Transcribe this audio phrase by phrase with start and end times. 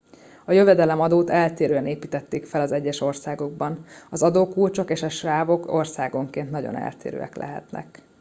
[0.45, 6.75] a jövedelemadót eltérően építették fel az egyes országokban az adókulcsok és a sávok országonként nagyon
[6.75, 8.01] eltérőek lehetnek